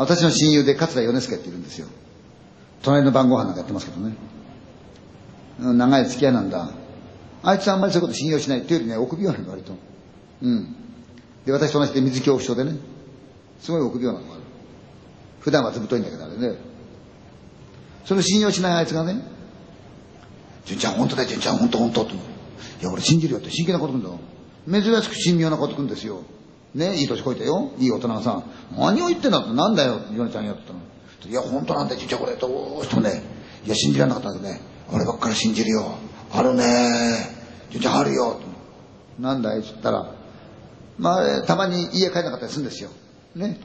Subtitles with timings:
[0.00, 1.86] 私の親友で桂米助っているんですよ。
[2.80, 4.14] 隣の晩ご飯なんかやってますけどね。
[5.58, 6.70] 長い付き合いなんだ。
[7.42, 9.74] あいつはあんまりそういうこと信用しないっていうよりね、臆病なの割と。
[10.40, 10.74] うん。
[11.44, 12.78] で、私と同じで水恐怖症でね。
[13.60, 14.42] すごい臆病なのがある。
[15.40, 16.56] 普段はずぶといんだけどあれね。
[18.06, 19.20] それ信用しないあいつがね、
[20.64, 22.14] 純ちゃん本当だよ、純ちゃん本当本当って。
[22.14, 22.16] い
[22.80, 24.82] や、俺信じるよって真剣なこと言うんだ。
[24.82, 26.22] 珍しく神妙なこと言うんですよ。
[26.74, 27.70] ね、いい年こいたよ。
[27.78, 28.42] いい大人がさ、
[28.76, 30.78] 何を言ってんだってなんだよ、ヨネちゃんやって言っ
[31.20, 31.32] たの。
[31.32, 33.22] いや、本当なんだよ、純ちゃんこれ、どうしてもね、
[33.66, 34.60] いや、信じられなかったんだけどね、
[34.92, 35.94] 俺ばっかり信じるよ。
[36.32, 36.64] あるね
[37.70, 38.40] 純ちゃんあるよ。
[39.18, 40.14] なんだいって言ったら、
[40.98, 42.90] まあ、たまに家帰んなかったりするんですよ。
[43.34, 43.58] ね。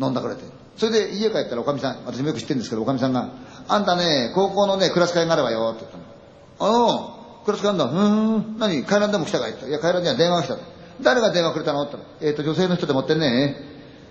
[0.00, 0.42] 飲んだくれて。
[0.76, 3.30] それで家帰ったらおかみさん、私もよく知ってるんですけど、おかみさんが、
[3.68, 6.70] あんたね、高校のね、クラス会があるわよ、って言ったの。
[6.70, 7.84] あの、クラス会あんだ。
[7.84, 8.58] うん。
[8.58, 8.84] 何？
[8.84, 9.52] 帰らんでも来たかい？
[9.52, 9.66] って。
[9.68, 10.77] いや、帰らんには電話が来た。
[11.02, 11.82] 誰が電話くれたの？
[11.82, 13.56] って言ったら、えっ、と、女性の人で持ってんね、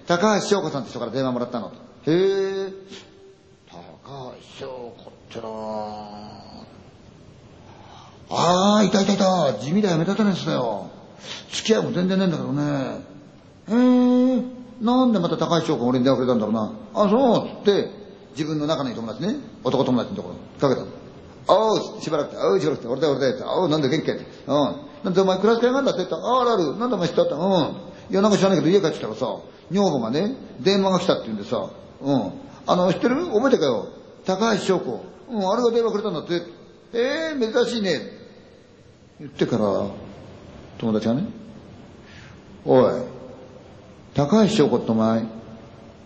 [0.08, 1.68] 高橋翔子さんって人から電話もらったの。
[1.68, 1.72] へ
[2.08, 2.74] え。
[3.70, 5.48] 高橋翔子ってな
[8.30, 9.54] ああ、いたいたいた。
[9.60, 10.90] 地味だよ、目立たないやつだよ。
[11.52, 12.64] 付き合いも全然ねえんだけどね。
[13.70, 14.44] へえ。
[14.82, 16.74] なんでまた高橋翔子俺に電話くれたんだろうな。
[16.94, 17.66] あ、そう。
[17.66, 17.90] つって、
[18.32, 20.88] 自分の仲のいい友達ね、男友達のところかけたの。
[21.50, 24.26] おう、しばらくて、おう、しばらくて、俺だよ、俺だよって、おう、なんで元気やって。
[24.48, 24.87] うん。
[25.08, 27.40] なんでお前クラス会があんだって言ったら、ああ、ある、なんでお前知ったって、うん。
[27.40, 29.38] いや、なんか知らないけど家帰ってきたらさ、
[29.72, 31.70] 女房がね、電話が来たって言うんでさ、
[32.02, 32.32] うん。
[32.66, 33.26] あの、知ってる？
[33.28, 33.88] 覚えてかよ？
[34.26, 35.06] 高橋翔子。
[35.30, 36.42] うん、あれが電話くれたんだって。
[36.92, 38.02] ええー、珍しいね。
[39.22, 39.86] 言ってから、
[40.78, 41.24] 友達がね、
[42.66, 42.92] おい、
[44.14, 45.22] 高橋翔子ってお前、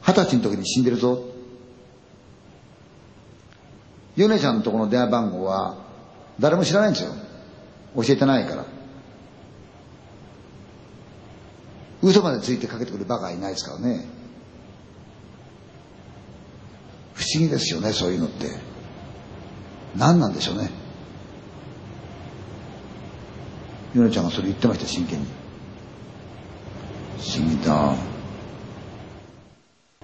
[0.01, 1.23] 二十歳の時に死んでるぞ。
[4.15, 5.77] ヨネちゃんのとこの電話番号は、
[6.39, 7.11] 誰も知らないんですよ。
[7.95, 8.65] 教えてないから。
[12.01, 14.05] 嘘までついてかけてくるバカはいないですからね。
[17.13, 18.49] 不思議ですよね、そういうのって。
[19.95, 20.71] 何なんでしょうね。
[23.93, 25.27] ヨネちゃんがそれ言ってました、真剣に。
[27.19, 28.10] 不思議だ。